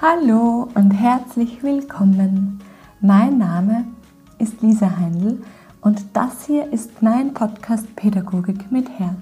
[0.00, 2.60] Hallo und herzlich willkommen.
[3.00, 3.84] Mein Name
[4.38, 5.42] ist Lisa Heindl
[5.80, 9.18] und das hier ist mein Podcast Pädagogik mit Herz.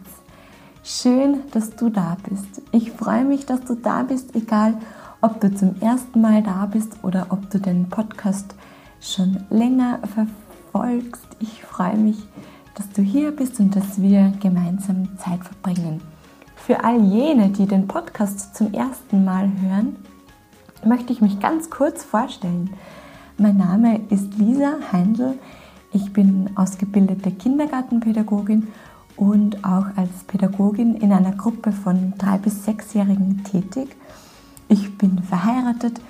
[0.85, 2.61] Schön, dass du da bist.
[2.73, 4.75] Ich freue mich, dass du da bist, egal
[5.23, 8.55] ob du zum ersten Mal da bist oder ob du den Podcast
[9.01, 11.27] schon länger verfolgst.
[11.41, 12.19] Ich freue mich,
[12.75, 16.03] dass du hier bist und dass wir gemeinsam Zeit verbringen.
[16.55, 19.97] Für all jene, die den Podcast zum ersten Mal hören,
[20.85, 22.71] möchte ich mich ganz kurz vorstellen.
[23.39, 25.39] Mein Name ist Lisa Heindl.
[25.93, 28.69] Ich bin ausgebildete Kindergartenpädagogin
[29.17, 33.97] und auch als Pädagogin in einer Gruppe von drei bis sechsjährigen tätig.
[34.69, 36.01] Ich bin verheiratet,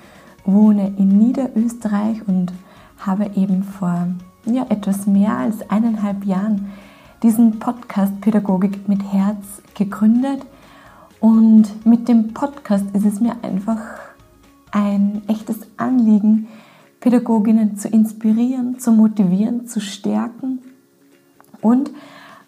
[0.45, 2.51] wohne in Niederösterreich und
[2.99, 4.07] habe eben vor
[4.45, 6.71] ja, etwas mehr als eineinhalb Jahren
[7.23, 10.45] diesen Podcast Pädagogik mit Herz gegründet.
[11.19, 14.06] Und mit dem Podcast ist es mir einfach
[14.71, 16.47] ein echtes Anliegen,
[16.99, 20.59] Pädagoginnen zu inspirieren, zu motivieren, zu stärken
[21.61, 21.91] und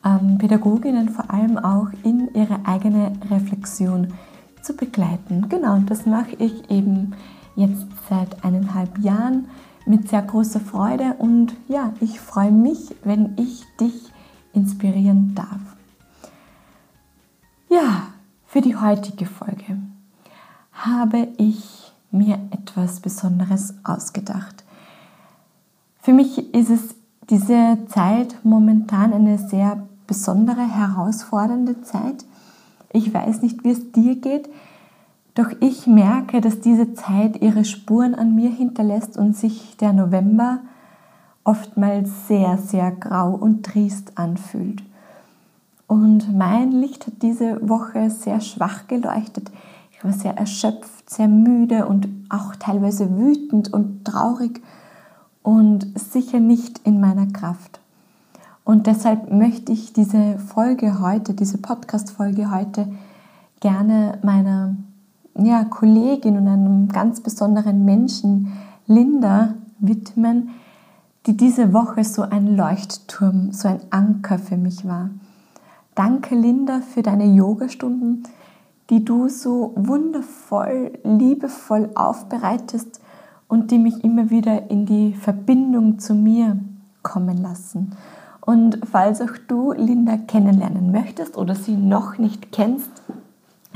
[0.04, 4.14] ähm, Pädagoginnen vor allem auch in ihre eigene Reflexion
[4.62, 5.48] zu begleiten.
[5.50, 7.16] Genau, und das mache ich eben
[7.56, 9.48] jetzt seit eineinhalb Jahren
[9.86, 14.12] mit sehr großer Freude und ja, ich freue mich, wenn ich dich
[14.54, 15.62] inspirieren darf.
[17.70, 18.08] Ja,
[18.46, 19.78] für die heutige Folge
[20.72, 24.64] habe ich mir etwas Besonderes ausgedacht.
[26.02, 26.96] Für mich ist es
[27.30, 32.26] diese Zeit momentan eine sehr besondere, herausfordernde Zeit.
[32.92, 34.50] Ich weiß nicht, wie es dir geht,
[35.36, 40.60] doch ich merke, dass diese Zeit ihre Spuren an mir hinterlässt und sich der November
[41.44, 44.84] oftmals sehr, sehr grau und trist anfühlt.
[45.88, 49.50] Und mein Licht hat diese Woche sehr schwach geleuchtet.
[50.00, 54.62] Ich war sehr erschöpft, sehr müde und auch teilweise wütend und traurig
[55.44, 57.82] und sicher nicht in meiner Kraft.
[58.64, 62.88] Und deshalb möchte ich diese Folge heute, diese Podcast-Folge heute
[63.60, 64.78] gerne meiner
[65.38, 68.54] ja, Kollegin und einem ganz besonderen Menschen,
[68.88, 70.52] Linda, widmen,
[71.26, 75.10] die diese Woche so ein Leuchtturm, so ein Anker für mich war.
[75.94, 78.24] Danke, Linda, für deine Yogastunden,
[78.90, 83.02] die du so wundervoll, liebevoll aufbereitest
[83.48, 86.58] und die mich immer wieder in die Verbindung zu mir
[87.04, 87.96] kommen lassen.
[88.42, 92.90] Und falls auch du Linda kennenlernen möchtest oder sie noch nicht kennst,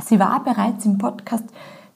[0.04, 1.46] sie war bereits im Podcast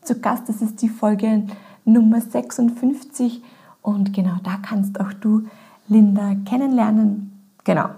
[0.03, 0.47] zu Gast.
[0.47, 1.43] Das ist die Folge
[1.85, 3.41] Nummer 56
[3.81, 5.43] und genau da kannst auch du
[5.87, 7.31] Linda kennenlernen.
[7.63, 7.89] Genau.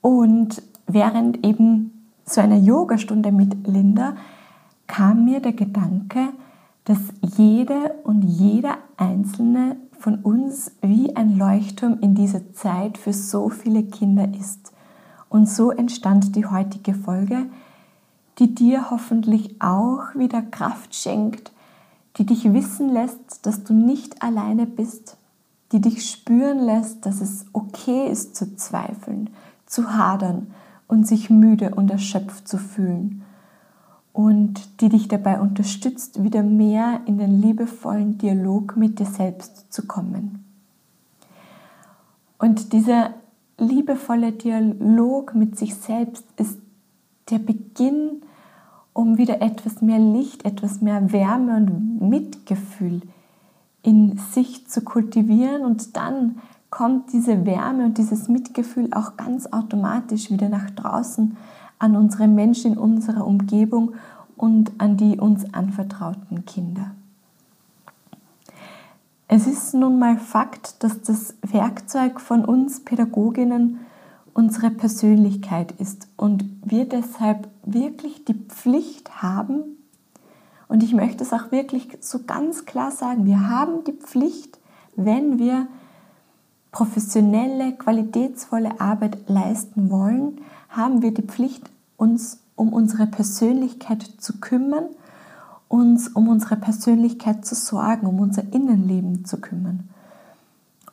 [0.00, 1.95] Und während eben
[2.26, 4.16] so einer Yogastunde mit Linda
[4.88, 6.28] kam mir der Gedanke,
[6.84, 13.48] dass jede und jeder einzelne von uns wie ein Leuchtturm in dieser Zeit für so
[13.48, 14.72] viele Kinder ist.
[15.28, 17.46] Und so entstand die heutige Folge,
[18.38, 21.52] die dir hoffentlich auch wieder Kraft schenkt,
[22.16, 25.16] die dich wissen lässt, dass du nicht alleine bist,
[25.72, 29.30] die dich spüren lässt, dass es okay ist zu zweifeln,
[29.66, 30.48] zu hadern
[30.88, 33.22] und sich müde und erschöpft zu fühlen
[34.12, 39.86] und die dich dabei unterstützt, wieder mehr in den liebevollen Dialog mit dir selbst zu
[39.86, 40.42] kommen.
[42.38, 43.10] Und dieser
[43.58, 46.58] liebevolle Dialog mit sich selbst ist
[47.30, 48.22] der Beginn,
[48.92, 53.02] um wieder etwas mehr Licht, etwas mehr Wärme und Mitgefühl
[53.82, 56.40] in sich zu kultivieren und dann
[56.76, 61.34] kommt diese Wärme und dieses Mitgefühl auch ganz automatisch wieder nach draußen
[61.78, 63.94] an unsere Menschen in unserer Umgebung
[64.36, 66.90] und an die uns anvertrauten Kinder.
[69.26, 73.80] Es ist nun mal Fakt, dass das Werkzeug von uns Pädagoginnen
[74.34, 79.62] unsere Persönlichkeit ist und wir deshalb wirklich die Pflicht haben,
[80.68, 84.58] und ich möchte es auch wirklich so ganz klar sagen, wir haben die Pflicht,
[84.94, 85.68] wenn wir
[86.76, 94.84] professionelle, qualitätsvolle Arbeit leisten wollen, haben wir die Pflicht, uns um unsere Persönlichkeit zu kümmern,
[95.68, 99.88] uns um unsere Persönlichkeit zu sorgen, um unser Innenleben zu kümmern.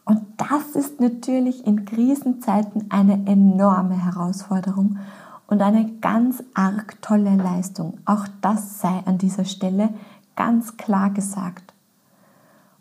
[0.06, 5.00] Und das ist natürlich in Krisenzeiten eine enorme Herausforderung
[5.48, 7.98] und eine ganz arg tolle Leistung.
[8.06, 9.90] Auch das sei an dieser Stelle
[10.38, 11.74] ganz klar gesagt.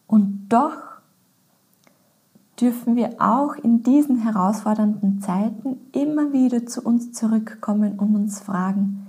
[0.07, 0.92] Und doch
[2.63, 9.09] dürfen wir auch in diesen herausfordernden Zeiten immer wieder zu uns zurückkommen und uns fragen,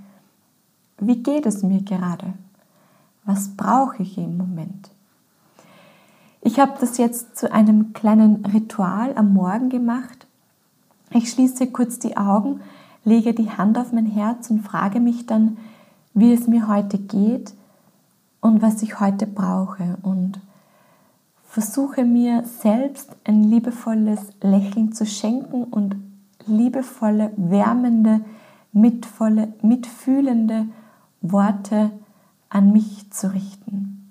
[0.98, 2.34] wie geht es mir gerade?
[3.24, 4.90] Was brauche ich im Moment?
[6.40, 10.26] Ich habe das jetzt zu einem kleinen Ritual am Morgen gemacht.
[11.10, 12.60] Ich schließe kurz die Augen,
[13.04, 15.58] lege die Hand auf mein Herz und frage mich dann,
[16.12, 17.54] wie es mir heute geht
[18.40, 20.40] und was ich heute brauche und
[21.54, 25.94] versuche mir selbst ein liebevolles Lächeln zu schenken und
[26.46, 28.24] liebevolle, wärmende,
[28.72, 30.66] mitvolle, mitfühlende
[31.20, 31.92] Worte
[32.48, 34.10] an mich zu richten.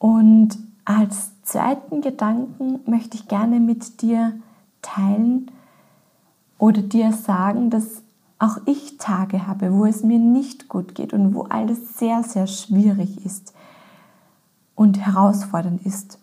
[0.00, 4.32] Und als zweiten Gedanken möchte ich gerne mit dir
[4.82, 5.48] teilen
[6.58, 8.02] oder dir sagen, dass
[8.40, 12.48] auch ich Tage habe, wo es mir nicht gut geht und wo alles sehr, sehr
[12.48, 13.53] schwierig ist
[14.74, 16.18] und herausfordernd ist.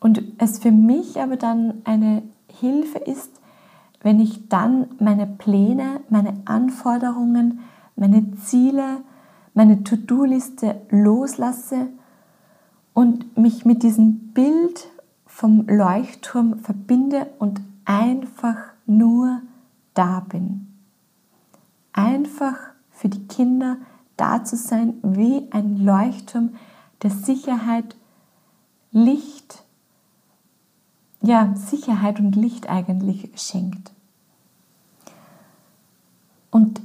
[0.00, 3.30] Und es für mich aber dann eine Hilfe ist,
[4.00, 7.60] wenn ich dann meine Pläne, meine Anforderungen,
[7.94, 8.98] meine Ziele,
[9.54, 11.88] meine To-Do-Liste loslasse
[12.94, 14.88] und mich mit diesem Bild
[15.26, 18.56] vom Leuchtturm verbinde und einfach
[18.86, 19.40] nur
[19.94, 20.66] da bin.
[21.92, 22.56] Einfach
[22.90, 23.76] für die Kinder
[24.16, 26.50] da zu sein wie ein Leuchtturm,
[27.02, 27.96] der Sicherheit,
[28.90, 29.64] Licht,
[31.20, 33.92] ja, Sicherheit und Licht eigentlich schenkt.
[36.50, 36.80] Und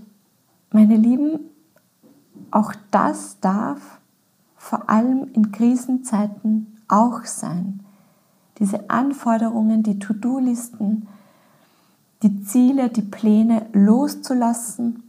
[0.72, 1.40] meine Lieben,
[2.52, 4.00] auch das darf
[4.56, 7.84] vor allem in Krisenzeiten auch sein.
[8.60, 11.08] Diese Anforderungen, die To-Do-Listen,
[12.24, 15.04] die Ziele, die Pläne loszulassen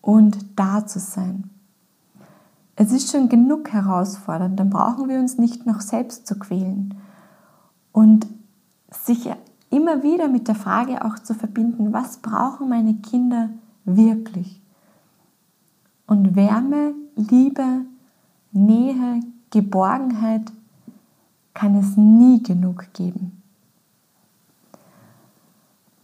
[0.00, 1.50] und da zu sein.
[2.80, 6.94] Es ist schon genug herausfordernd, dann brauchen wir uns nicht noch selbst zu quälen.
[7.90, 8.28] Und
[8.88, 9.28] sich
[9.68, 13.50] immer wieder mit der Frage auch zu verbinden, was brauchen meine Kinder
[13.84, 14.62] wirklich?
[16.06, 17.84] Und Wärme, Liebe,
[18.52, 20.52] Nähe, Geborgenheit
[21.54, 23.42] kann es nie genug geben.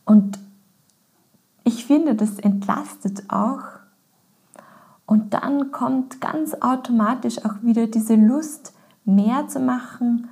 [0.05, 0.41] Und
[1.63, 3.63] ich finde, das entlastet auch
[5.07, 8.73] und dann kommt ganz automatisch auch wieder diese Lust,
[9.05, 10.29] mehr zu machen,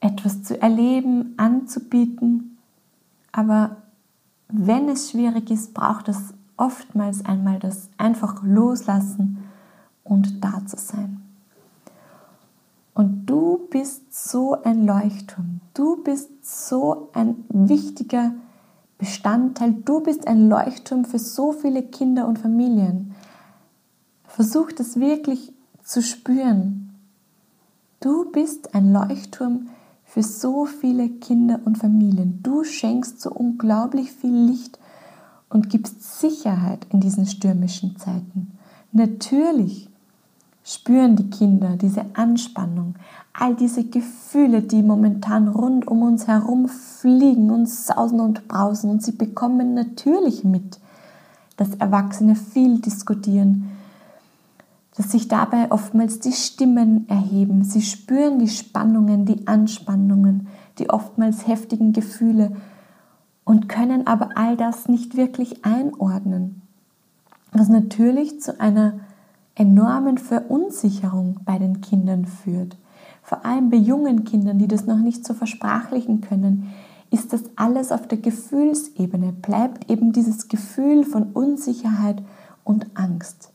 [0.00, 2.58] etwas zu erleben, anzubieten.
[3.32, 3.76] Aber
[4.48, 9.38] wenn es schwierig ist, braucht es oftmals einmal das einfach loslassen
[10.04, 11.22] und da zu sein.
[12.94, 15.60] Und du bist so ein Leuchtturm.
[15.74, 18.32] Du bist so ein wichtiger
[18.98, 19.72] Bestandteil.
[19.72, 23.14] Du bist ein Leuchtturm für so viele Kinder und Familien.
[24.30, 26.94] Versuch das wirklich zu spüren.
[27.98, 29.68] Du bist ein Leuchtturm
[30.04, 32.40] für so viele Kinder und Familien.
[32.42, 34.78] Du schenkst so unglaublich viel Licht
[35.48, 38.52] und gibst Sicherheit in diesen stürmischen Zeiten.
[38.92, 39.88] Natürlich
[40.62, 42.94] spüren die Kinder diese Anspannung,
[43.32, 49.02] all diese Gefühle, die momentan rund um uns herum fliegen und sausen und brausen und
[49.02, 50.78] sie bekommen natürlich mit,
[51.56, 53.69] dass Erwachsene viel diskutieren,
[55.00, 57.64] dass sich dabei oftmals die Stimmen erheben.
[57.64, 60.48] Sie spüren die Spannungen, die Anspannungen,
[60.78, 62.52] die oftmals heftigen Gefühle
[63.42, 66.60] und können aber all das nicht wirklich einordnen,
[67.50, 69.00] was natürlich zu einer
[69.54, 72.76] enormen Verunsicherung bei den Kindern führt.
[73.22, 76.74] Vor allem bei jungen Kindern, die das noch nicht so versprachlichen können,
[77.10, 82.22] ist das alles auf der Gefühlsebene, bleibt eben dieses Gefühl von Unsicherheit
[82.64, 83.49] und Angst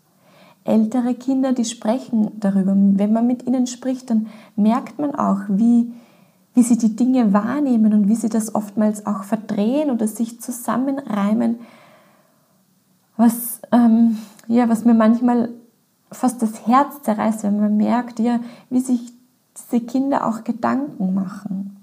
[0.66, 2.74] ältere Kinder, die sprechen darüber.
[2.76, 5.94] Wenn man mit ihnen spricht, dann merkt man auch, wie,
[6.54, 11.60] wie sie die Dinge wahrnehmen und wie sie das oftmals auch verdrehen oder sich zusammenreimen,
[13.16, 14.18] was, ähm,
[14.48, 15.50] ja, was mir manchmal
[16.12, 19.14] fast das Herz zerreißt, wenn man merkt, ja, wie sich
[19.56, 21.78] diese Kinder auch Gedanken machen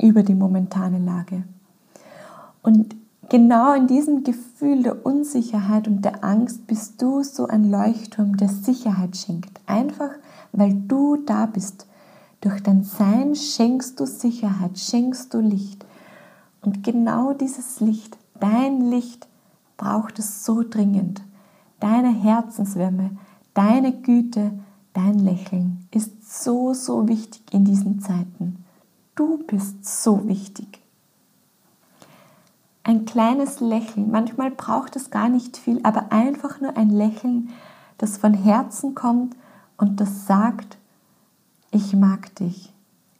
[0.00, 1.44] über die momentane Lage.
[2.62, 2.96] Und
[3.28, 8.48] Genau in diesem Gefühl der Unsicherheit und der Angst bist du so ein Leuchtturm, der
[8.48, 9.60] Sicherheit schenkt.
[9.66, 10.10] Einfach
[10.56, 11.86] weil du da bist.
[12.40, 15.84] Durch dein Sein schenkst du Sicherheit, schenkst du Licht.
[16.62, 19.26] Und genau dieses Licht, dein Licht,
[19.76, 21.22] braucht es so dringend.
[21.80, 23.10] Deine Herzenswärme,
[23.52, 24.52] deine Güte,
[24.92, 28.64] dein Lächeln ist so, so wichtig in diesen Zeiten.
[29.16, 30.83] Du bist so wichtig
[32.84, 34.10] ein kleines Lächeln.
[34.10, 37.50] Manchmal braucht es gar nicht viel, aber einfach nur ein Lächeln,
[37.98, 39.34] das von Herzen kommt
[39.76, 40.76] und das sagt,
[41.70, 42.72] ich mag dich,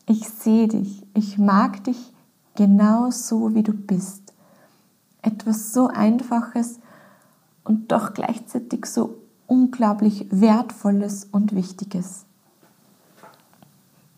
[0.06, 2.12] ich sehe dich, ich mag dich
[2.54, 4.32] genau so, wie du bist.
[5.22, 6.78] Etwas so Einfaches
[7.64, 9.16] und doch gleichzeitig so
[9.46, 12.26] unglaublich Wertvolles und Wichtiges.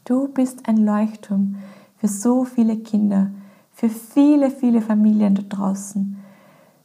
[0.04, 1.56] Du bist ein Leuchtturm
[1.98, 3.30] für so viele Kinder,
[3.76, 6.16] für viele, viele Familien da draußen.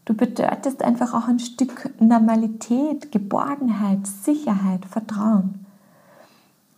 [0.04, 5.66] Du bedeutest einfach auch ein Stück Normalität, Geborgenheit, Sicherheit, Vertrauen.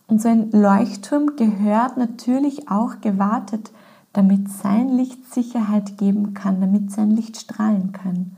[0.06, 3.72] Und so ein Leuchtturm gehört natürlich auch gewartet,
[4.12, 8.36] damit sein Licht Sicherheit geben kann, damit sein Licht strahlen kann.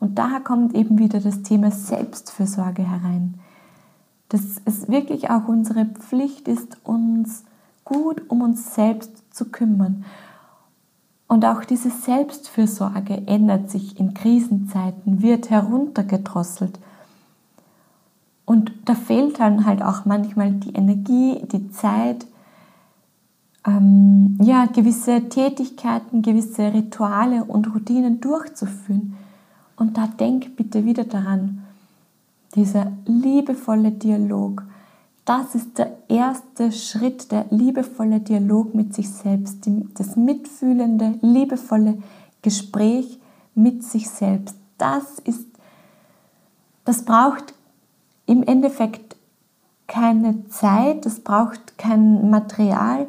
[0.00, 3.34] Und daher kommt eben wieder das Thema Selbstfürsorge herein.
[4.30, 7.44] Dass es wirklich auch unsere Pflicht ist, uns
[7.84, 10.06] gut um uns selbst zu kümmern.
[11.32, 16.78] Und auch diese Selbstfürsorge ändert sich in Krisenzeiten, wird heruntergedrosselt.
[18.44, 22.26] Und da fehlt dann halt auch manchmal die Energie, die Zeit,
[23.66, 29.16] ähm, ja, gewisse Tätigkeiten, gewisse Rituale und Routinen durchzuführen.
[29.76, 31.62] Und da denk bitte wieder daran,
[32.54, 34.64] dieser liebevolle Dialog,
[35.24, 39.58] das ist der erste Schritt, der liebevolle Dialog mit sich selbst,
[39.94, 42.02] das mitfühlende, liebevolle
[42.42, 43.20] Gespräch
[43.54, 44.56] mit sich selbst.
[44.78, 45.46] Das ist,
[46.84, 47.54] das braucht
[48.26, 49.16] im Endeffekt
[49.86, 53.06] keine Zeit, das braucht kein Material.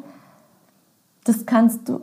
[1.24, 2.00] Das kannst du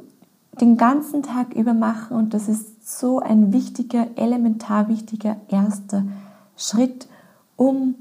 [0.60, 6.04] den ganzen Tag über machen und das ist so ein wichtiger, elementar wichtiger erster
[6.58, 7.08] Schritt,
[7.56, 7.96] um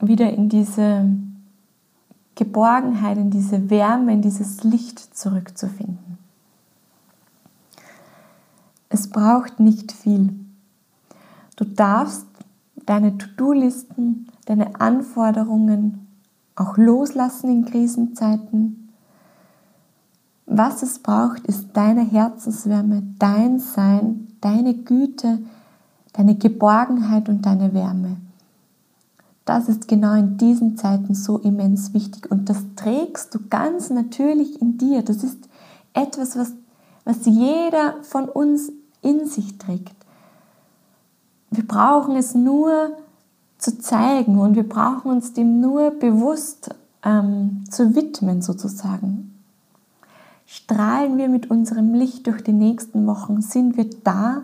[0.00, 1.08] wieder in diese
[2.34, 6.18] Geborgenheit, in diese Wärme, in dieses Licht zurückzufinden.
[8.88, 10.34] Es braucht nicht viel.
[11.56, 12.26] Du darfst
[12.86, 16.06] deine To-Do-Listen, deine Anforderungen
[16.56, 18.84] auch loslassen in Krisenzeiten
[20.46, 25.38] was es braucht, ist deine Herzenswärme, dein Sein, deine Güte,
[26.12, 28.18] deine Geborgenheit und deine Wärme.
[29.44, 34.60] Das ist genau in diesen Zeiten so immens wichtig und das trägst du ganz natürlich
[34.60, 35.02] in dir.
[35.02, 35.48] Das ist
[35.92, 36.52] etwas, was,
[37.04, 38.72] was jeder von uns
[39.02, 39.94] in sich trägt.
[41.50, 42.96] Wir brauchen es nur
[43.58, 46.74] zu zeigen und wir brauchen uns dem nur bewusst
[47.04, 49.34] ähm, zu widmen sozusagen.
[50.46, 53.40] Strahlen wir mit unserem Licht durch die nächsten Wochen?
[53.40, 54.42] Sind wir da?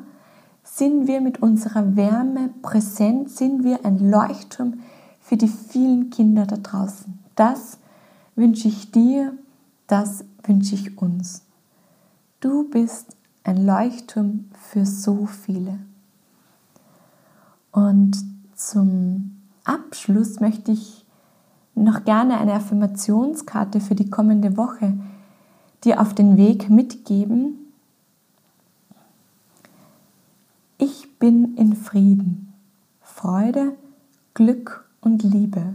[0.81, 3.29] Sind wir mit unserer Wärme präsent?
[3.29, 4.81] Sind wir ein Leuchtturm
[5.21, 7.19] für die vielen Kinder da draußen?
[7.37, 7.77] Das
[8.35, 9.35] wünsche ich dir,
[9.89, 11.43] das wünsche ich uns.
[12.41, 15.81] Du bist ein Leuchtturm für so viele.
[17.73, 18.17] Und
[18.55, 21.05] zum Abschluss möchte ich
[21.75, 24.95] noch gerne eine Affirmationskarte für die kommende Woche
[25.85, 27.60] dir auf den Weg mitgeben,
[30.81, 32.55] ich bin in Frieden,
[33.03, 33.77] Freude,
[34.33, 35.75] Glück und Liebe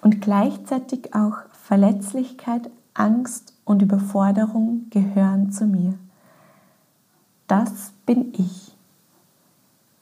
[0.00, 5.94] und gleichzeitig auch Verletzlichkeit, Angst und Überforderung gehören zu mir.
[7.46, 8.76] Das bin ich.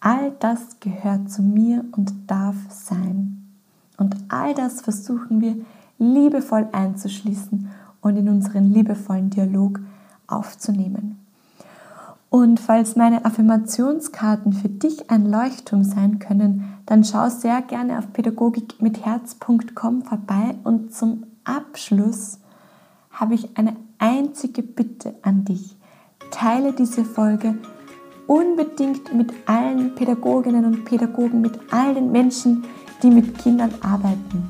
[0.00, 3.46] All das gehört zu mir und darf sein.
[3.98, 5.56] Und all das versuchen wir
[5.98, 7.68] liebevoll einzuschließen
[8.00, 9.80] und in unseren liebevollen Dialog
[10.26, 11.19] aufzunehmen.
[12.30, 18.12] Und falls meine Affirmationskarten für dich ein Leuchtturm sein können, dann schau sehr gerne auf
[18.12, 22.38] pädagogikmitherz.com vorbei und zum Abschluss
[23.10, 25.76] habe ich eine einzige Bitte an dich.
[26.30, 27.58] Teile diese Folge
[28.28, 32.64] unbedingt mit allen Pädagoginnen und Pädagogen, mit all den Menschen,
[33.02, 34.48] die mit Kindern arbeiten.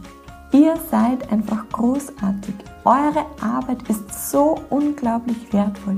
[0.52, 2.54] Ihr seid einfach großartig.
[2.84, 5.96] Eure Arbeit ist so unglaublich wertvoll.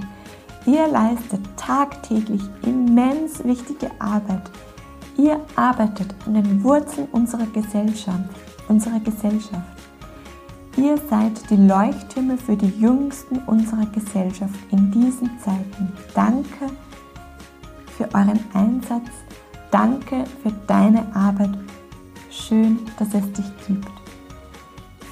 [0.66, 4.50] Ihr leistet tagtäglich immens wichtige Arbeit.
[5.16, 8.30] Ihr arbeitet an den Wurzeln unserer Gesellschaft,
[8.68, 9.66] unserer Gesellschaft.
[10.76, 15.92] Ihr seid die Leuchttürme für die Jüngsten unserer Gesellschaft in diesen Zeiten.
[16.14, 16.70] Danke
[17.96, 19.10] für euren Einsatz.
[19.70, 21.58] Danke für deine Arbeit.
[22.30, 23.90] Schön, dass es dich gibt.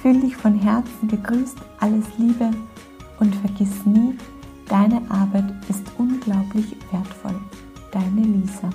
[0.01, 2.49] Fühl dich von Herzen begrüßt, alles Liebe
[3.19, 4.17] und vergiss nie,
[4.71, 7.35] deine Arbeit ist unglaublich wertvoll.
[7.91, 8.69] Deine Lisa.